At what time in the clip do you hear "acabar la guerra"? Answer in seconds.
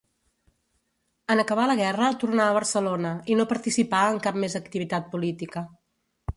1.43-2.07